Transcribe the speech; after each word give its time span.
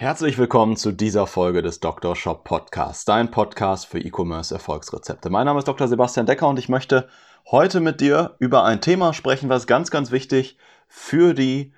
Herzlich 0.00 0.38
willkommen 0.38 0.78
zu 0.78 0.92
dieser 0.92 1.26
Folge 1.26 1.60
des 1.60 1.80
Dr. 1.80 2.16
Shop 2.16 2.42
Podcasts, 2.42 3.04
dein 3.04 3.30
Podcast 3.30 3.84
für 3.84 3.98
E-Commerce 3.98 4.54
Erfolgsrezepte. 4.54 5.28
Mein 5.28 5.44
Name 5.44 5.58
ist 5.58 5.68
Dr. 5.68 5.88
Sebastian 5.88 6.24
Decker 6.24 6.48
und 6.48 6.58
ich 6.58 6.70
möchte 6.70 7.06
heute 7.50 7.80
mit 7.80 8.00
dir 8.00 8.34
über 8.38 8.64
ein 8.64 8.80
Thema 8.80 9.12
sprechen, 9.12 9.50
was 9.50 9.66
ganz, 9.66 9.90
ganz 9.90 10.10
wichtig 10.10 10.56
für 10.88 11.34
die 11.34 11.74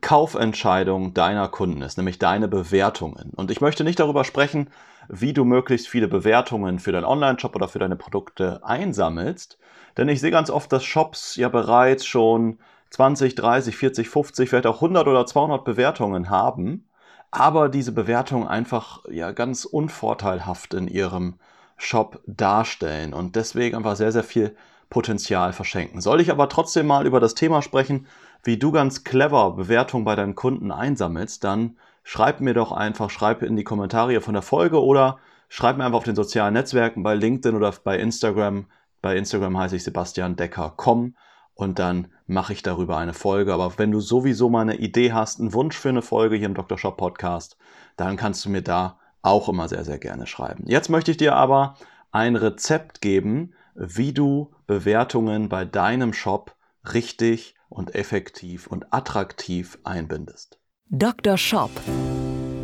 Kaufentscheidung 0.00 1.14
deiner 1.14 1.46
Kunden 1.46 1.80
ist, 1.82 1.96
nämlich 1.96 2.18
deine 2.18 2.48
Bewertungen. 2.48 3.30
Und 3.36 3.52
ich 3.52 3.60
möchte 3.60 3.84
nicht 3.84 4.00
darüber 4.00 4.24
sprechen, 4.24 4.68
wie 5.08 5.32
du 5.32 5.44
möglichst 5.44 5.86
viele 5.86 6.08
Bewertungen 6.08 6.80
für 6.80 6.90
deinen 6.90 7.04
Online-Shop 7.04 7.54
oder 7.54 7.68
für 7.68 7.78
deine 7.78 7.94
Produkte 7.94 8.64
einsammelst, 8.64 9.58
denn 9.96 10.08
ich 10.08 10.20
sehe 10.20 10.32
ganz 10.32 10.50
oft, 10.50 10.72
dass 10.72 10.82
Shops 10.82 11.36
ja 11.36 11.48
bereits 11.48 12.04
schon 12.04 12.58
20, 12.90 13.36
30, 13.36 13.76
40, 13.76 14.08
50, 14.08 14.48
vielleicht 14.48 14.66
auch 14.66 14.82
100 14.82 15.06
oder 15.06 15.24
200 15.24 15.64
Bewertungen 15.64 16.30
haben, 16.30 16.88
aber 17.34 17.68
diese 17.68 17.92
Bewertungen 17.92 18.46
einfach 18.46 19.04
ja 19.10 19.32
ganz 19.32 19.64
unvorteilhaft 19.64 20.74
in 20.74 20.88
ihrem 20.88 21.34
Shop 21.76 22.20
darstellen 22.26 23.12
und 23.12 23.36
deswegen 23.36 23.76
einfach 23.76 23.96
sehr, 23.96 24.12
sehr 24.12 24.24
viel 24.24 24.56
Potenzial 24.88 25.52
verschenken. 25.52 26.00
Soll 26.00 26.20
ich 26.20 26.30
aber 26.30 26.48
trotzdem 26.48 26.86
mal 26.86 27.06
über 27.06 27.18
das 27.18 27.34
Thema 27.34 27.62
sprechen, 27.62 28.06
wie 28.44 28.58
du 28.58 28.70
ganz 28.70 29.02
clever 29.02 29.52
Bewertungen 29.52 30.04
bei 30.04 30.14
deinen 30.14 30.36
Kunden 30.36 30.70
einsammelst, 30.70 31.42
dann 31.42 31.76
schreib 32.04 32.40
mir 32.40 32.54
doch 32.54 32.70
einfach, 32.70 33.10
schreib 33.10 33.42
in 33.42 33.56
die 33.56 33.64
Kommentare 33.64 34.20
von 34.20 34.34
der 34.34 34.42
Folge 34.42 34.80
oder 34.82 35.18
schreib 35.48 35.76
mir 35.76 35.84
einfach 35.84 35.98
auf 35.98 36.04
den 36.04 36.14
sozialen 36.14 36.54
Netzwerken 36.54 37.02
bei 37.02 37.14
LinkedIn 37.14 37.56
oder 37.56 37.72
bei 37.82 37.98
Instagram. 37.98 38.66
Bei 39.02 39.16
Instagram 39.16 39.58
heiße 39.58 39.76
ich 39.76 39.84
Sebastian 39.84 40.36
Decker.com 40.36 41.14
und 41.54 41.78
dann 41.78 42.08
mache 42.26 42.52
ich 42.52 42.62
darüber 42.62 42.96
eine 42.96 43.14
Folge. 43.14 43.52
Aber 43.52 43.78
wenn 43.78 43.90
du 43.90 44.00
sowieso 44.00 44.48
mal 44.50 44.62
eine 44.62 44.76
Idee 44.76 45.12
hast, 45.12 45.40
einen 45.40 45.52
Wunsch 45.52 45.76
für 45.76 45.88
eine 45.88 46.02
Folge 46.02 46.36
hier 46.36 46.46
im 46.46 46.54
Dr. 46.54 46.78
Shop 46.78 46.96
Podcast, 46.96 47.56
dann 47.96 48.16
kannst 48.16 48.44
du 48.44 48.50
mir 48.50 48.62
da 48.62 48.98
auch 49.22 49.48
immer 49.48 49.68
sehr, 49.68 49.84
sehr 49.84 49.98
gerne 49.98 50.26
schreiben. 50.26 50.64
Jetzt 50.66 50.90
möchte 50.90 51.10
ich 51.10 51.16
dir 51.16 51.34
aber 51.34 51.76
ein 52.12 52.36
Rezept 52.36 53.00
geben, 53.00 53.54
wie 53.74 54.12
du 54.12 54.52
Bewertungen 54.66 55.48
bei 55.48 55.64
deinem 55.64 56.12
Shop 56.12 56.54
richtig 56.92 57.56
und 57.68 57.94
effektiv 57.94 58.66
und 58.66 58.92
attraktiv 58.92 59.78
einbindest. 59.84 60.58
Dr. 60.90 61.36
Shop. 61.38 61.70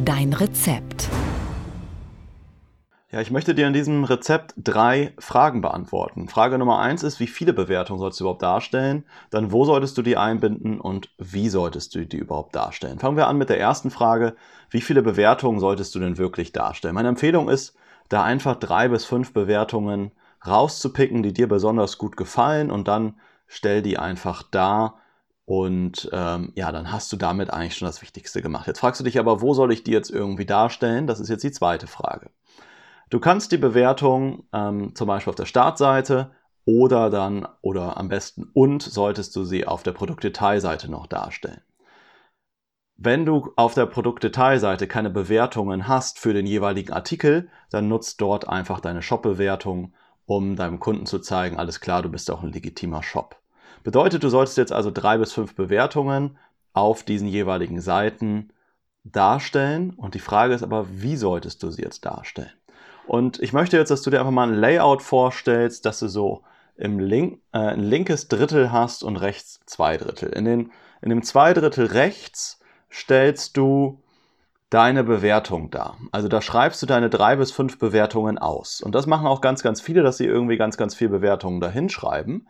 Dein 0.04 0.32
Rezept. 0.32 1.08
Ja, 3.12 3.20
ich 3.20 3.32
möchte 3.32 3.56
dir 3.56 3.66
in 3.66 3.72
diesem 3.72 4.04
Rezept 4.04 4.54
drei 4.56 5.14
Fragen 5.18 5.62
beantworten. 5.62 6.28
Frage 6.28 6.58
Nummer 6.58 6.78
eins 6.78 7.02
ist, 7.02 7.18
wie 7.18 7.26
viele 7.26 7.52
Bewertungen 7.52 7.98
sollst 7.98 8.20
du 8.20 8.24
überhaupt 8.24 8.42
darstellen? 8.42 9.04
Dann, 9.30 9.50
wo 9.50 9.64
solltest 9.64 9.98
du 9.98 10.02
die 10.02 10.16
einbinden 10.16 10.80
und 10.80 11.10
wie 11.18 11.48
solltest 11.48 11.92
du 11.96 12.06
die 12.06 12.18
überhaupt 12.18 12.54
darstellen? 12.54 13.00
Fangen 13.00 13.16
wir 13.16 13.26
an 13.26 13.36
mit 13.36 13.48
der 13.48 13.58
ersten 13.58 13.90
Frage. 13.90 14.36
Wie 14.70 14.80
viele 14.80 15.02
Bewertungen 15.02 15.58
solltest 15.58 15.92
du 15.96 15.98
denn 15.98 16.18
wirklich 16.18 16.52
darstellen? 16.52 16.94
Meine 16.94 17.08
Empfehlung 17.08 17.48
ist, 17.48 17.74
da 18.08 18.22
einfach 18.22 18.54
drei 18.54 18.86
bis 18.86 19.04
fünf 19.04 19.32
Bewertungen 19.32 20.12
rauszupicken, 20.46 21.24
die 21.24 21.32
dir 21.32 21.48
besonders 21.48 21.98
gut 21.98 22.16
gefallen 22.16 22.70
und 22.70 22.86
dann 22.86 23.14
stell 23.48 23.82
die 23.82 23.98
einfach 23.98 24.44
da 24.44 24.94
und 25.46 26.08
ähm, 26.12 26.52
ja, 26.54 26.70
dann 26.70 26.92
hast 26.92 27.12
du 27.12 27.16
damit 27.16 27.52
eigentlich 27.52 27.76
schon 27.76 27.86
das 27.86 28.02
Wichtigste 28.02 28.40
gemacht. 28.40 28.68
Jetzt 28.68 28.78
fragst 28.78 29.00
du 29.00 29.04
dich 29.04 29.18
aber, 29.18 29.40
wo 29.40 29.52
soll 29.52 29.72
ich 29.72 29.82
die 29.82 29.90
jetzt 29.90 30.10
irgendwie 30.10 30.46
darstellen? 30.46 31.08
Das 31.08 31.18
ist 31.18 31.28
jetzt 31.28 31.42
die 31.42 31.50
zweite 31.50 31.88
Frage. 31.88 32.30
Du 33.10 33.18
kannst 33.18 33.50
die 33.50 33.58
Bewertung 33.58 34.44
ähm, 34.52 34.94
zum 34.94 35.08
Beispiel 35.08 35.30
auf 35.30 35.36
der 35.36 35.46
Startseite 35.46 36.30
oder 36.64 37.10
dann 37.10 37.46
oder 37.60 37.96
am 37.96 38.08
besten 38.08 38.44
und 38.54 38.82
solltest 38.82 39.34
du 39.34 39.44
sie 39.44 39.66
auf 39.66 39.82
der 39.82 39.92
Produktdetailseite 39.92 40.88
noch 40.88 41.08
darstellen. 41.08 41.60
Wenn 42.96 43.26
du 43.26 43.50
auf 43.56 43.74
der 43.74 43.86
Produktdetailseite 43.86 44.86
keine 44.86 45.10
Bewertungen 45.10 45.88
hast 45.88 46.20
für 46.20 46.34
den 46.34 46.46
jeweiligen 46.46 46.92
Artikel, 46.92 47.48
dann 47.70 47.88
nutzt 47.88 48.20
dort 48.20 48.46
einfach 48.46 48.78
deine 48.78 49.02
Shop-Bewertung, 49.02 49.94
um 50.26 50.54
deinem 50.54 50.78
Kunden 50.78 51.06
zu 51.06 51.18
zeigen, 51.18 51.56
alles 51.56 51.80
klar, 51.80 52.02
du 52.02 52.10
bist 52.10 52.30
auch 52.30 52.42
ein 52.42 52.52
legitimer 52.52 53.02
Shop. 53.02 53.40
Bedeutet, 53.82 54.22
du 54.22 54.28
solltest 54.28 54.58
jetzt 54.58 54.72
also 54.72 54.90
drei 54.92 55.18
bis 55.18 55.32
fünf 55.32 55.56
Bewertungen 55.56 56.38
auf 56.74 57.02
diesen 57.02 57.26
jeweiligen 57.26 57.80
Seiten 57.80 58.52
darstellen. 59.02 59.90
Und 59.90 60.14
die 60.14 60.20
Frage 60.20 60.54
ist 60.54 60.62
aber, 60.62 60.86
wie 60.90 61.16
solltest 61.16 61.62
du 61.62 61.70
sie 61.70 61.82
jetzt 61.82 62.04
darstellen? 62.04 62.52
Und 63.06 63.40
ich 63.40 63.52
möchte 63.52 63.76
jetzt, 63.76 63.90
dass 63.90 64.02
du 64.02 64.10
dir 64.10 64.20
einfach 64.20 64.32
mal 64.32 64.48
ein 64.48 64.54
Layout 64.54 65.02
vorstellst, 65.02 65.84
dass 65.86 65.98
du 65.98 66.08
so 66.08 66.42
im 66.76 66.98
Link, 66.98 67.40
äh, 67.52 67.58
ein 67.58 67.80
linkes 67.80 68.28
Drittel 68.28 68.72
hast 68.72 69.04
und 69.04 69.16
rechts 69.16 69.60
zwei 69.66 69.96
Drittel. 69.96 70.30
In, 70.30 70.44
den, 70.44 70.72
in 71.02 71.10
dem 71.10 71.22
zwei 71.22 71.52
Drittel 71.52 71.86
rechts 71.86 72.60
stellst 72.90 73.56
du 73.56 74.02
deine 74.70 75.04
Bewertung 75.04 75.70
dar. 75.70 75.98
Also 76.12 76.28
da 76.28 76.40
schreibst 76.40 76.80
du 76.80 76.86
deine 76.86 77.10
drei 77.10 77.36
bis 77.36 77.50
fünf 77.50 77.78
Bewertungen 77.78 78.38
aus. 78.38 78.80
Und 78.80 78.94
das 78.94 79.06
machen 79.06 79.26
auch 79.26 79.40
ganz, 79.40 79.62
ganz 79.62 79.80
viele, 79.80 80.02
dass 80.02 80.16
sie 80.16 80.26
irgendwie 80.26 80.56
ganz, 80.56 80.76
ganz 80.76 80.94
viele 80.94 81.10
Bewertungen 81.10 81.60
dahin 81.60 81.88
schreiben. 81.88 82.46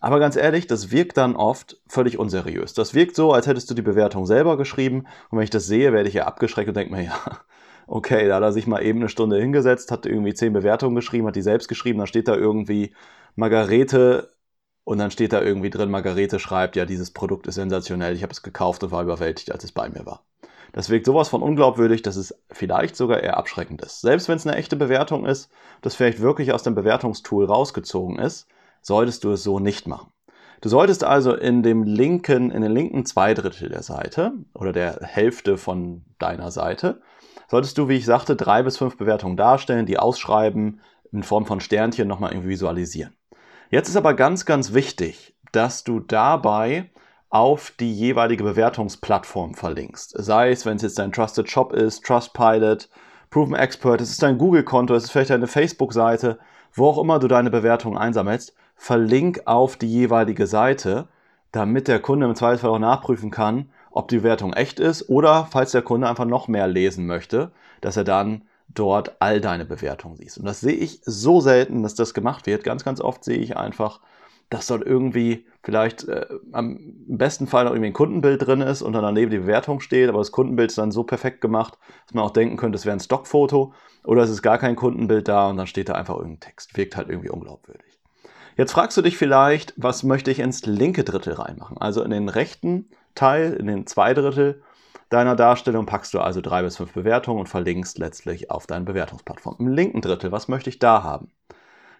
Aber 0.00 0.20
ganz 0.20 0.36
ehrlich, 0.36 0.66
das 0.66 0.90
wirkt 0.90 1.16
dann 1.16 1.34
oft 1.34 1.78
völlig 1.88 2.18
unseriös. 2.18 2.74
Das 2.74 2.94
wirkt 2.94 3.16
so, 3.16 3.32
als 3.32 3.46
hättest 3.46 3.70
du 3.70 3.74
die 3.74 3.82
Bewertung 3.82 4.26
selber 4.26 4.56
geschrieben. 4.56 5.06
Und 5.30 5.38
wenn 5.38 5.44
ich 5.44 5.50
das 5.50 5.66
sehe, 5.66 5.92
werde 5.92 6.08
ich 6.08 6.14
ja 6.14 6.26
abgeschreckt 6.26 6.68
und 6.68 6.76
denke 6.76 6.94
mir, 6.94 7.02
ja, 7.04 7.18
okay, 7.86 8.28
da 8.28 8.36
hat 8.36 8.42
er 8.42 8.52
sich 8.52 8.66
mal 8.66 8.82
eben 8.82 9.00
eine 9.00 9.08
Stunde 9.08 9.38
hingesetzt, 9.38 9.90
hat 9.90 10.06
irgendwie 10.06 10.34
zehn 10.34 10.52
Bewertungen 10.52 10.94
geschrieben, 10.94 11.26
hat 11.26 11.36
die 11.36 11.42
selbst 11.42 11.68
geschrieben, 11.68 11.98
dann 11.98 12.06
steht 12.06 12.28
da 12.28 12.36
irgendwie 12.36 12.94
Margarete 13.36 14.30
und 14.84 14.98
dann 14.98 15.10
steht 15.10 15.32
da 15.32 15.40
irgendwie 15.42 15.70
drin, 15.70 15.90
Margarete 15.90 16.38
schreibt, 16.38 16.76
ja, 16.76 16.84
dieses 16.84 17.10
Produkt 17.10 17.46
ist 17.46 17.56
sensationell, 17.56 18.14
ich 18.14 18.22
habe 18.22 18.32
es 18.32 18.42
gekauft 18.42 18.84
und 18.84 18.92
war 18.92 19.02
überwältigt, 19.02 19.52
als 19.52 19.64
es 19.64 19.72
bei 19.72 19.88
mir 19.88 20.06
war. 20.06 20.24
Das 20.72 20.90
wirkt 20.90 21.06
sowas 21.06 21.28
von 21.28 21.42
unglaubwürdig, 21.42 22.02
dass 22.02 22.16
es 22.16 22.34
vielleicht 22.50 22.96
sogar 22.96 23.22
eher 23.22 23.36
abschreckend 23.36 23.80
ist. 23.80 24.00
Selbst 24.00 24.28
wenn 24.28 24.36
es 24.36 24.46
eine 24.46 24.56
echte 24.56 24.74
Bewertung 24.74 25.24
ist, 25.24 25.48
das 25.82 25.94
vielleicht 25.94 26.20
wirklich 26.20 26.52
aus 26.52 26.64
dem 26.64 26.74
Bewertungstool 26.74 27.44
rausgezogen 27.44 28.18
ist, 28.18 28.48
solltest 28.82 29.22
du 29.22 29.30
es 29.30 29.44
so 29.44 29.60
nicht 29.60 29.86
machen. 29.86 30.10
Du 30.60 30.68
solltest 30.68 31.04
also 31.04 31.34
in 31.34 31.62
dem 31.62 31.84
linken, 31.84 32.50
in 32.50 32.62
den 32.62 32.72
linken 32.72 33.06
zwei 33.06 33.34
Drittel 33.34 33.68
der 33.68 33.82
Seite 33.82 34.32
oder 34.54 34.72
der 34.72 34.98
Hälfte 35.02 35.58
von 35.58 36.04
deiner 36.18 36.50
Seite, 36.50 37.00
solltest 37.54 37.78
du, 37.78 37.88
wie 37.88 37.94
ich 37.94 38.04
sagte, 38.04 38.34
drei 38.34 38.64
bis 38.64 38.78
fünf 38.78 38.96
Bewertungen 38.96 39.36
darstellen, 39.36 39.86
die 39.86 39.96
ausschreiben, 39.96 40.80
in 41.12 41.22
Form 41.22 41.46
von 41.46 41.60
Sternchen 41.60 42.08
nochmal 42.08 42.32
irgendwie 42.32 42.48
visualisieren. 42.48 43.14
Jetzt 43.70 43.88
ist 43.88 43.94
aber 43.94 44.14
ganz, 44.14 44.44
ganz 44.44 44.74
wichtig, 44.74 45.36
dass 45.52 45.84
du 45.84 46.00
dabei 46.00 46.90
auf 47.30 47.70
die 47.78 47.94
jeweilige 47.94 48.42
Bewertungsplattform 48.42 49.54
verlinkst. 49.54 50.16
Sei 50.18 50.50
es, 50.50 50.66
wenn 50.66 50.78
es 50.78 50.82
jetzt 50.82 50.98
dein 50.98 51.12
Trusted 51.12 51.48
Shop 51.48 51.72
ist, 51.72 52.04
Trustpilot, 52.04 52.88
Proven 53.30 53.54
Expert, 53.54 54.00
es 54.00 54.10
ist 54.10 54.24
dein 54.24 54.36
Google-Konto, 54.36 54.92
es 54.92 55.04
ist 55.04 55.10
vielleicht 55.12 55.30
deine 55.30 55.46
Facebook-Seite, 55.46 56.40
wo 56.72 56.88
auch 56.88 56.98
immer 56.98 57.20
du 57.20 57.28
deine 57.28 57.50
Bewertungen 57.50 57.96
einsammelst, 57.96 58.52
verlink 58.74 59.42
auf 59.44 59.76
die 59.76 59.92
jeweilige 59.92 60.48
Seite, 60.48 61.06
damit 61.52 61.86
der 61.86 62.00
Kunde 62.00 62.26
im 62.26 62.34
Zweifelsfall 62.34 62.70
auch 62.72 62.80
nachprüfen 62.80 63.30
kann, 63.30 63.70
ob 63.94 64.08
die 64.08 64.18
Bewertung 64.18 64.52
echt 64.52 64.80
ist 64.80 65.08
oder 65.08 65.46
falls 65.50 65.70
der 65.70 65.82
Kunde 65.82 66.08
einfach 66.08 66.24
noch 66.24 66.48
mehr 66.48 66.66
lesen 66.66 67.06
möchte, 67.06 67.52
dass 67.80 67.96
er 67.96 68.04
dann 68.04 68.42
dort 68.68 69.16
all 69.20 69.40
deine 69.40 69.64
Bewertungen 69.64 70.16
sieht. 70.16 70.36
Und 70.36 70.46
das 70.46 70.60
sehe 70.60 70.72
ich 70.72 71.00
so 71.04 71.40
selten, 71.40 71.82
dass 71.82 71.94
das 71.94 72.12
gemacht 72.12 72.46
wird. 72.46 72.64
Ganz, 72.64 72.84
ganz 72.84 73.00
oft 73.00 73.22
sehe 73.22 73.38
ich 73.38 73.56
einfach, 73.56 74.00
dass 74.50 74.66
dort 74.66 74.84
irgendwie 74.84 75.46
vielleicht 75.62 76.08
äh, 76.08 76.26
am 76.52 76.78
besten 77.06 77.46
Fall 77.46 77.64
noch 77.64 77.70
irgendwie 77.70 77.90
ein 77.90 77.94
Kundenbild 77.94 78.44
drin 78.44 78.62
ist 78.62 78.82
und 78.82 78.94
dann 78.94 79.02
daneben 79.02 79.30
die 79.30 79.38
Bewertung 79.38 79.80
steht, 79.80 80.08
aber 80.08 80.18
das 80.18 80.32
Kundenbild 80.32 80.70
ist 80.70 80.78
dann 80.78 80.92
so 80.92 81.04
perfekt 81.04 81.40
gemacht, 81.40 81.78
dass 82.06 82.14
man 82.14 82.24
auch 82.24 82.30
denken 82.30 82.56
könnte, 82.56 82.76
es 82.76 82.84
wäre 82.84 82.96
ein 82.96 83.00
Stockfoto 83.00 83.72
oder 84.04 84.22
es 84.22 84.30
ist 84.30 84.42
gar 84.42 84.58
kein 84.58 84.76
Kundenbild 84.76 85.28
da 85.28 85.50
und 85.50 85.56
dann 85.56 85.66
steht 85.66 85.88
da 85.88 85.94
einfach 85.94 86.16
irgendein 86.16 86.40
Text. 86.40 86.76
Wirkt 86.76 86.96
halt 86.96 87.08
irgendwie 87.08 87.30
unglaubwürdig. 87.30 88.00
Jetzt 88.56 88.72
fragst 88.72 88.96
du 88.96 89.02
dich 89.02 89.16
vielleicht, 89.16 89.72
was 89.76 90.02
möchte 90.02 90.30
ich 90.30 90.40
ins 90.40 90.66
linke 90.66 91.04
Drittel 91.04 91.34
reinmachen? 91.34 91.78
Also 91.78 92.02
in 92.02 92.10
den 92.10 92.28
rechten 92.28 92.88
Teil, 93.14 93.54
in 93.54 93.66
den 93.66 93.86
zwei 93.86 94.14
Drittel 94.14 94.62
deiner 95.08 95.36
Darstellung 95.36 95.86
packst 95.86 96.14
du 96.14 96.20
also 96.20 96.40
drei 96.40 96.62
bis 96.62 96.76
fünf 96.76 96.92
Bewertungen 96.92 97.40
und 97.40 97.48
verlinkst 97.48 97.98
letztlich 97.98 98.50
auf 98.50 98.66
deine 98.66 98.84
Bewertungsplattform. 98.84 99.56
Im 99.58 99.68
linken 99.68 100.00
Drittel, 100.00 100.32
was 100.32 100.48
möchte 100.48 100.70
ich 100.70 100.78
da 100.78 101.02
haben? 101.02 101.30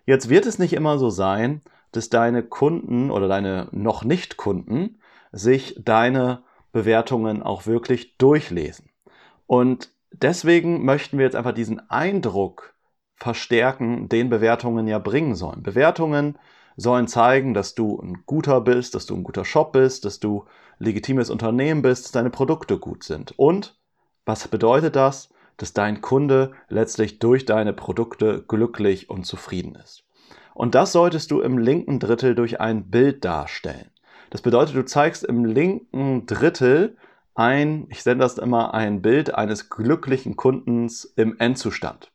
Jetzt 0.06 0.28
wird 0.28 0.46
es 0.46 0.58
nicht 0.58 0.72
immer 0.72 0.98
so 0.98 1.10
sein, 1.10 1.62
dass 1.92 2.08
deine 2.08 2.42
Kunden 2.42 3.10
oder 3.10 3.28
deine 3.28 3.68
noch 3.70 4.04
nicht 4.04 4.36
Kunden 4.36 4.98
sich 5.32 5.76
deine 5.78 6.42
Bewertungen 6.72 7.42
auch 7.42 7.66
wirklich 7.66 8.16
durchlesen. 8.18 8.90
Und 9.46 9.90
deswegen 10.12 10.84
möchten 10.84 11.18
wir 11.18 11.24
jetzt 11.24 11.36
einfach 11.36 11.54
diesen 11.54 11.88
Eindruck 11.90 12.74
verstärken, 13.16 14.08
den 14.08 14.28
Bewertungen 14.28 14.88
ja 14.88 14.98
bringen 14.98 15.34
sollen. 15.36 15.62
Bewertungen 15.62 16.36
sollen 16.76 17.08
zeigen, 17.08 17.54
dass 17.54 17.74
du 17.74 18.00
ein 18.00 18.24
guter 18.26 18.60
bist, 18.60 18.94
dass 18.94 19.06
du 19.06 19.14
ein 19.14 19.24
guter 19.24 19.44
Shop 19.44 19.72
bist, 19.72 20.04
dass 20.04 20.20
du 20.20 20.44
legitimes 20.78 21.30
Unternehmen 21.30 21.82
bist, 21.82 22.04
dass 22.04 22.12
deine 22.12 22.30
Produkte 22.30 22.78
gut 22.78 23.04
sind. 23.04 23.32
Und 23.38 23.78
was 24.24 24.48
bedeutet 24.48 24.96
das? 24.96 25.30
Dass 25.56 25.72
dein 25.72 26.00
Kunde 26.00 26.52
letztlich 26.68 27.20
durch 27.20 27.44
deine 27.44 27.72
Produkte 27.72 28.44
glücklich 28.46 29.08
und 29.08 29.24
zufrieden 29.24 29.76
ist. 29.76 30.04
Und 30.52 30.74
das 30.74 30.92
solltest 30.92 31.30
du 31.30 31.40
im 31.40 31.58
linken 31.58 32.00
Drittel 32.00 32.34
durch 32.34 32.60
ein 32.60 32.90
Bild 32.90 33.24
darstellen. 33.24 33.90
Das 34.30 34.42
bedeutet, 34.42 34.74
du 34.74 34.84
zeigst 34.84 35.24
im 35.24 35.44
linken 35.44 36.26
Drittel 36.26 36.96
ein, 37.36 37.86
ich 37.90 38.02
sende 38.02 38.24
das 38.24 38.38
immer, 38.38 38.74
ein 38.74 39.00
Bild 39.00 39.34
eines 39.34 39.70
glücklichen 39.70 40.36
Kundens 40.36 41.04
im 41.04 41.38
Endzustand. 41.38 42.10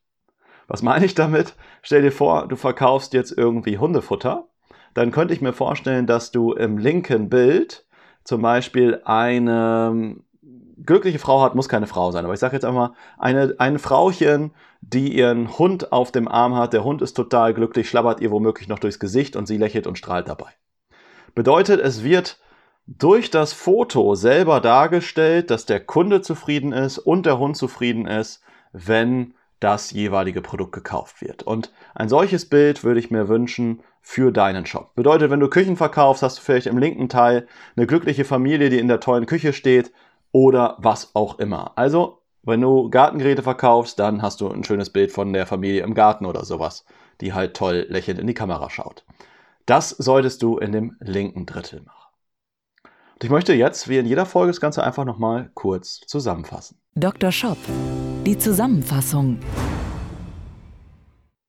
Was 0.68 0.82
meine 0.82 1.06
ich 1.06 1.16
damit? 1.16 1.56
Stell 1.82 2.02
dir 2.02 2.12
vor, 2.12 2.48
du 2.48 2.56
verkaufst 2.56 3.14
jetzt 3.14 3.32
irgendwie 3.32 3.78
Hundefutter. 3.78 4.49
Dann 4.94 5.12
könnte 5.12 5.34
ich 5.34 5.42
mir 5.42 5.54
vorstellen, 5.54 6.08
dass 6.08 6.32
du 6.32 6.54
im 6.54 6.78
linken 6.78 7.30
Bild 7.30 7.86
zum 8.24 8.42
Beispiel 8.42 9.02
eine 9.06 10.16
glückliche 10.86 11.20
Frau 11.20 11.42
hat, 11.42 11.56
muss 11.56 11.70
keine 11.70 11.88
Frau 11.88 12.12
sein, 12.12 12.26
aber 12.26 12.34
ich 12.34 12.40
sage 12.40 12.56
jetzt 12.56 12.66
einmal, 12.66 12.92
eine, 13.18 13.56
ein 13.58 13.80
Frauchen, 13.80 14.52
die 14.82 15.16
ihren 15.18 15.58
Hund 15.58 15.92
auf 15.92 16.12
dem 16.12 16.28
Arm 16.28 16.56
hat, 16.56 16.74
der 16.74 16.84
Hund 16.84 17.02
ist 17.02 17.14
total 17.14 17.54
glücklich, 17.54 17.90
schlabbert 17.90 18.22
ihr 18.22 18.32
womöglich 18.32 18.68
noch 18.68 18.80
durchs 18.80 19.00
Gesicht 19.00 19.36
und 19.36 19.46
sie 19.46 19.58
lächelt 19.58 19.88
und 19.88 19.98
strahlt 19.98 20.30
dabei. 20.30 20.52
Bedeutet, 21.36 21.82
es 21.82 22.04
wird 22.04 22.40
durch 22.88 23.30
das 23.30 23.54
Foto 23.54 24.16
selber 24.16 24.62
dargestellt, 24.62 25.52
dass 25.52 25.66
der 25.66 25.80
Kunde 25.80 26.22
zufrieden 26.22 26.72
ist 26.72 26.98
und 26.98 27.26
der 27.26 27.38
Hund 27.38 27.56
zufrieden 27.56 28.08
ist, 28.08 28.42
wenn 28.72 29.34
das 29.60 29.92
jeweilige 29.92 30.42
Produkt 30.42 30.72
gekauft 30.72 31.22
wird. 31.22 31.44
Und 31.44 31.72
ein 31.96 32.10
solches 32.10 32.48
Bild 32.48 32.84
würde 32.84 33.00
ich 33.00 33.12
mir 33.12 33.28
wünschen 33.28 33.82
für 34.02 34.32
deinen 34.32 34.66
Shop. 34.66 34.96
Bedeutet, 34.96 35.30
wenn 35.30 35.40
du 35.40 35.50
Küchen 35.50 35.76
verkaufst, 35.76 36.24
hast 36.24 36.38
du 36.38 36.42
vielleicht 36.42 36.68
im 36.68 36.78
linken 36.78 37.10
Teil 37.10 37.48
eine 37.76 37.88
glückliche 37.88 38.26
Familie, 38.26 38.70
die 38.70 38.80
in 38.80 38.88
der 38.88 39.00
tollen 39.00 39.26
Küche 39.26 39.54
steht 39.54 39.92
oder 40.32 40.78
was 40.80 41.16
auch 41.16 41.40
immer. 41.40 41.78
Also, 41.78 42.22
wenn 42.44 42.62
du 42.62 42.90
Gartengeräte 42.90 43.44
verkaufst, 43.44 44.00
dann 44.00 44.22
hast 44.22 44.42
du 44.42 44.50
ein 44.50 44.64
schönes 44.64 44.92
Bild 44.92 45.12
von 45.12 45.34
der 45.34 45.46
Familie 45.46 45.84
im 45.84 45.94
Garten 45.94 46.26
oder 46.26 46.46
sowas, 46.46 46.86
die 47.22 47.34
halt 47.34 47.56
toll 47.56 47.86
lächelnd 47.90 48.20
in 48.20 48.28
die 48.28 48.34
Kamera 48.34 48.70
schaut. 48.70 49.06
Das 49.66 49.90
solltest 49.90 50.42
du 50.42 50.58
in 50.58 50.72
dem 50.72 50.96
linken 51.00 51.46
Drittel 51.46 51.82
machen. 51.82 52.00
Und 53.14 53.24
ich 53.24 53.30
möchte 53.30 53.54
jetzt, 53.54 53.90
wie 53.90 53.98
in 53.98 54.06
jeder 54.06 54.26
Folge, 54.26 54.52
das 54.52 54.62
Ganze 54.62 54.84
einfach 54.84 55.04
nochmal 55.04 55.52
kurz 55.54 56.00
zusammenfassen. 56.08 56.80
Dr. 56.96 57.32
Shop, 57.32 57.58
die 58.26 58.38
Zusammenfassung. 58.38 59.40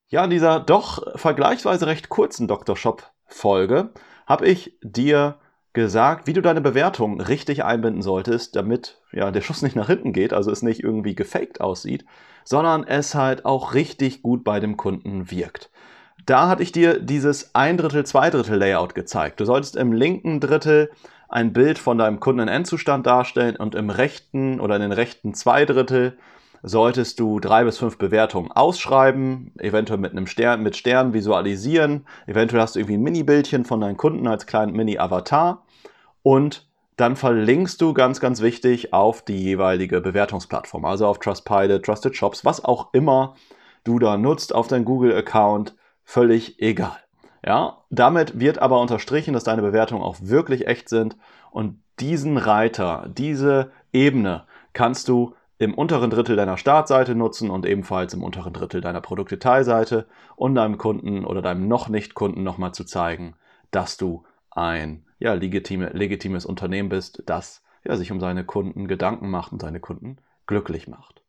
Ja, 0.08 0.25
in 0.25 0.31
dieser 0.31 0.61
doch 0.61 1.19
vergleichsweise 1.19 1.87
recht 1.87 2.08
kurzen 2.08 2.49
Dr. 2.49 2.76
Shop-Folge 2.76 3.90
habe 4.26 4.46
ich 4.46 4.78
dir 4.82 5.37
gesagt, 5.72 6.26
wie 6.26 6.32
du 6.32 6.43
deine 6.43 6.61
Bewertung 6.61 7.20
richtig 7.20 7.64
einbinden 7.64 8.02
solltest, 8.02 8.56
damit 8.56 9.00
ja, 9.12 9.31
der 9.31 9.40
Schuss 9.40 9.62
nicht 9.62 9.76
nach 9.76 9.87
hinten 9.87 10.12
geht, 10.12 10.32
also 10.32 10.50
es 10.50 10.62
nicht 10.62 10.82
irgendwie 10.82 11.14
gefaked 11.14 11.61
aussieht, 11.61 12.05
sondern 12.44 12.84
es 12.84 13.14
halt 13.14 13.44
auch 13.44 13.75
richtig 13.75 14.22
gut 14.22 14.43
bei 14.43 14.58
dem 14.58 14.76
Kunden 14.76 15.31
wirkt. 15.31 15.70
Da 16.26 16.49
hatte 16.49 16.62
ich 16.62 16.72
dir 16.72 17.00
dieses 17.00 17.55
ein 17.55 17.76
Drittel, 17.76 18.05
zwei 18.05 18.31
Drittel 18.31 18.58
Layout 18.58 18.94
gezeigt. 18.94 19.40
Du 19.40 19.44
solltest 19.44 19.76
im 19.76 19.93
linken 19.93 20.40
Drittel 20.40 20.90
ein 21.28 21.52
Bild 21.52 21.78
von 21.78 21.99
deinem 21.99 22.20
Kunden 22.20 22.43
in 22.43 22.49
Endzustand 22.49 23.06
darstellen 23.06 23.56
und 23.56 23.75
im 23.75 23.90
rechten 23.90 24.61
oder 24.61 24.75
in 24.75 24.82
den 24.82 24.93
rechten 24.93 25.34
zwei 25.34 25.64
Drittel 25.64 26.19
solltest 26.62 27.20
du 27.20 27.40
drei 27.40 27.64
bis 27.64 27.78
fünf 27.78 27.98
Bewertungen 27.98 28.52
ausschreiben, 28.52 29.52
eventuell 29.58 29.98
mit 29.98 30.12
einem 30.12 30.26
Stern, 30.26 30.62
mit 30.62 30.76
Sternen 30.76 31.14
visualisieren, 31.14 32.06
eventuell 32.26 32.62
hast 32.62 32.74
du 32.74 32.80
irgendwie 32.80 32.98
ein 32.98 33.02
Mini-Bildchen 33.02 33.64
von 33.64 33.80
deinen 33.80 33.96
Kunden 33.96 34.26
als 34.26 34.46
kleinen 34.46 34.72
Mini-Avatar. 34.72 35.64
Und 36.22 36.68
dann 36.96 37.16
verlinkst 37.16 37.80
du 37.80 37.94
ganz, 37.94 38.20
ganz 38.20 38.42
wichtig 38.42 38.92
auf 38.92 39.22
die 39.22 39.42
jeweilige 39.42 40.00
Bewertungsplattform, 40.02 40.84
also 40.84 41.06
auf 41.06 41.18
Trustpilot, 41.18 41.84
Trusted 41.84 42.14
Shops, 42.14 42.44
was 42.44 42.62
auch 42.62 42.92
immer 42.92 43.36
du 43.84 43.98
da 43.98 44.18
nutzt, 44.18 44.54
auf 44.54 44.68
deinen 44.68 44.84
Google-Account, 44.84 45.74
völlig 46.04 46.60
egal. 46.60 46.98
Ja, 47.44 47.78
damit 47.88 48.38
wird 48.38 48.58
aber 48.58 48.80
unterstrichen, 48.80 49.32
dass 49.32 49.44
deine 49.44 49.62
Bewertungen 49.62 50.02
auch 50.02 50.16
wirklich 50.20 50.66
echt 50.66 50.90
sind. 50.90 51.16
Und 51.50 51.82
diesen 52.00 52.36
Reiter, 52.36 53.08
diese 53.08 53.72
Ebene 53.92 54.44
kannst 54.74 55.08
du 55.08 55.34
im 55.60 55.74
unteren 55.74 56.08
Drittel 56.08 56.36
deiner 56.36 56.56
Startseite 56.56 57.14
nutzen 57.14 57.50
und 57.50 57.66
ebenfalls 57.66 58.14
im 58.14 58.24
unteren 58.24 58.54
Drittel 58.54 58.80
deiner 58.80 59.02
Produktdetailseite, 59.02 60.06
um 60.34 60.54
deinem 60.54 60.78
Kunden 60.78 61.26
oder 61.26 61.42
deinem 61.42 61.68
noch 61.68 61.90
nicht 61.90 62.14
Kunden 62.14 62.42
nochmal 62.42 62.72
zu 62.72 62.84
zeigen, 62.84 63.34
dass 63.70 63.98
du 63.98 64.24
ein 64.50 65.04
ja, 65.18 65.34
legitime, 65.34 65.90
legitimes 65.90 66.46
Unternehmen 66.46 66.88
bist, 66.88 67.22
das 67.26 67.62
ja, 67.84 67.94
sich 67.96 68.10
um 68.10 68.20
seine 68.20 68.42
Kunden 68.42 68.88
Gedanken 68.88 69.28
macht 69.28 69.52
und 69.52 69.60
seine 69.60 69.80
Kunden 69.80 70.16
glücklich 70.46 70.88
macht. 70.88 71.20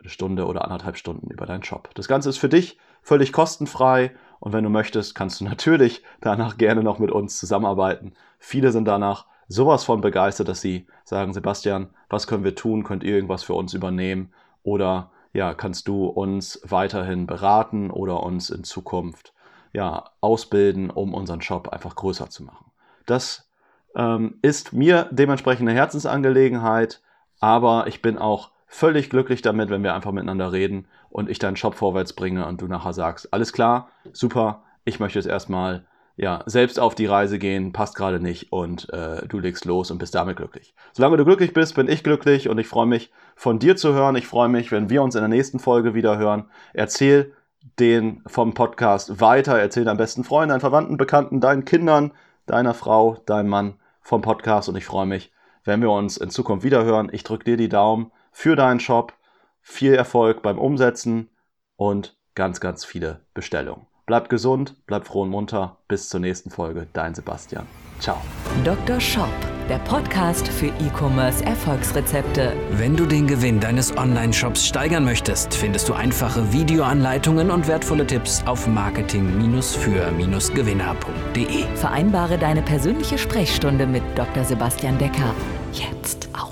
eine 0.07 0.13
Stunde 0.13 0.45
oder 0.45 0.63
anderthalb 0.63 0.97
Stunden 0.97 1.29
über 1.29 1.45
deinen 1.45 1.63
Shop. 1.63 1.89
Das 1.95 2.07
Ganze 2.07 2.29
ist 2.29 2.37
für 2.37 2.47
dich 2.47 2.79
völlig 3.01 3.33
kostenfrei 3.33 4.11
und 4.39 4.53
wenn 4.53 4.63
du 4.63 4.69
möchtest, 4.69 5.15
kannst 5.15 5.41
du 5.41 5.45
natürlich 5.45 6.01
danach 6.21 6.57
gerne 6.57 6.81
noch 6.81 6.97
mit 6.97 7.11
uns 7.11 7.37
zusammenarbeiten. 7.37 8.13
Viele 8.39 8.71
sind 8.71 8.85
danach 8.85 9.25
sowas 9.49 9.83
von 9.83 9.99
begeistert, 9.99 10.47
dass 10.47 10.61
sie 10.61 10.87
sagen, 11.03 11.33
Sebastian, 11.33 11.89
was 12.09 12.25
können 12.25 12.45
wir 12.45 12.55
tun? 12.55 12.83
Könnt 12.83 13.03
ihr 13.03 13.13
irgendwas 13.13 13.43
für 13.43 13.53
uns 13.53 13.73
übernehmen? 13.73 14.31
Oder 14.63 15.11
ja, 15.33 15.53
kannst 15.53 15.87
du 15.87 16.05
uns 16.05 16.61
weiterhin 16.63 17.27
beraten 17.27 17.91
oder 17.91 18.23
uns 18.23 18.49
in 18.49 18.63
Zukunft 18.63 19.33
ja, 19.73 20.11
ausbilden, 20.21 20.89
um 20.89 21.13
unseren 21.13 21.41
Shop 21.41 21.69
einfach 21.69 21.95
größer 21.95 22.29
zu 22.29 22.43
machen? 22.43 22.71
Das 23.05 23.49
ähm, 23.95 24.35
ist 24.41 24.71
mir 24.71 25.09
dementsprechend 25.11 25.67
eine 25.67 25.77
Herzensangelegenheit, 25.77 27.01
aber 27.39 27.87
ich 27.87 28.01
bin 28.01 28.17
auch 28.17 28.51
völlig 28.67 29.09
glücklich 29.09 29.41
damit, 29.41 29.69
wenn 29.69 29.83
wir 29.83 29.95
einfach 29.95 30.11
miteinander 30.11 30.51
reden 30.51 30.87
und 31.09 31.29
ich 31.29 31.39
deinen 31.39 31.55
Shop 31.55 31.73
vorwärts 31.73 32.13
bringe 32.13 32.45
und 32.45 32.61
du 32.61 32.67
nachher 32.67 32.93
sagst, 32.93 33.33
alles 33.33 33.53
klar, 33.53 33.89
super, 34.11 34.63
ich 34.85 34.99
möchte 34.99 35.17
jetzt 35.19 35.27
erstmal 35.27 35.85
ja, 36.17 36.41
selbst 36.47 36.79
auf 36.79 36.95
die 36.95 37.05
Reise 37.05 37.37
gehen 37.37 37.73
passt 37.73 37.95
gerade 37.95 38.19
nicht 38.19 38.51
und 38.51 38.91
äh, 38.91 39.27
du 39.27 39.37
legst 39.37 39.65
los 39.65 39.91
und 39.91 39.99
bist 39.99 40.15
damit 40.15 40.37
glücklich. 40.37 40.73
Solange 40.93 41.15
du 41.15 41.25
glücklich 41.25 41.53
bist, 41.53 41.75
bin 41.75 41.87
ich 41.87 42.03
glücklich 42.03 42.49
und 42.49 42.57
ich 42.57 42.67
freue 42.67 42.87
mich, 42.87 43.11
von 43.35 43.59
dir 43.59 43.75
zu 43.75 43.93
hören. 43.93 44.15
Ich 44.15 44.25
freue 44.25 44.49
mich, 44.49 44.71
wenn 44.71 44.89
wir 44.89 45.03
uns 45.03 45.13
in 45.13 45.21
der 45.21 45.29
nächsten 45.29 45.59
Folge 45.59 45.93
wieder 45.93 46.17
hören. 46.17 46.45
Erzähl 46.73 47.33
den 47.79 48.23
vom 48.25 48.55
Podcast 48.55 49.21
weiter, 49.21 49.59
erzähl 49.59 49.85
deinen 49.85 49.97
besten 49.97 50.23
Freunden, 50.23 50.49
deinen 50.49 50.59
Verwandten, 50.59 50.97
Bekannten, 50.97 51.39
deinen 51.39 51.65
Kindern, 51.65 52.11
deiner 52.47 52.73
Frau, 52.73 53.17
deinem 53.27 53.49
Mann 53.49 53.75
vom 54.01 54.23
Podcast 54.23 54.69
und 54.69 54.75
ich 54.75 54.85
freue 54.85 55.05
mich, 55.05 55.31
wenn 55.65 55.81
wir 55.81 55.91
uns 55.91 56.17
in 56.17 56.31
Zukunft 56.31 56.65
wieder 56.65 56.83
hören. 56.83 57.09
Ich 57.11 57.23
drücke 57.23 57.43
dir 57.43 57.57
die 57.57 57.69
Daumen 57.69 58.11
für 58.37 58.55
deinen 58.55 58.79
Shop. 58.79 59.13
Viel 59.61 59.95
Erfolg 59.95 60.43
beim 60.43 60.59
Umsetzen 60.59 61.31
und 61.75 62.15
ganz, 62.35 62.59
ganz 62.59 62.85
viele 62.85 63.21
Bestellungen. 63.33 63.87
Bleib 64.05 64.29
gesund, 64.29 64.75
bleib 64.85 65.07
froh 65.07 65.23
und 65.23 65.31
munter. 65.31 65.77
Bis 65.87 66.07
zur 66.07 66.19
nächsten 66.19 66.51
Folge. 66.51 66.85
Dein 66.93 67.15
Sebastian. 67.15 67.65
Ciao. 67.99 68.21
Dr. 68.63 69.01
Shop, 69.01 69.33
der 69.67 69.79
Podcast 69.79 70.47
für 70.47 70.67
E-Commerce 70.67 71.43
Erfolgsrezepte. 71.43 72.53
Wenn 72.73 72.95
du 72.95 73.07
den 73.07 73.25
Gewinn 73.25 73.59
deines 73.59 73.97
Online-Shops 73.97 74.67
steigern 74.67 75.03
möchtest, 75.03 75.55
findest 75.55 75.89
du 75.89 75.93
einfache 75.93 76.53
Videoanleitungen 76.53 77.49
und 77.49 77.67
wertvolle 77.67 78.05
Tipps 78.05 78.43
auf 78.45 78.67
marketing-für-gewinner.de. 78.67 81.63
Vereinbare 81.75 82.37
deine 82.37 82.61
persönliche 82.61 83.17
Sprechstunde 83.17 83.87
mit 83.87 84.03
Dr. 84.15 84.43
Sebastian 84.43 84.99
Decker. 84.99 85.33
Jetzt 85.73 86.29
auf 86.33 86.46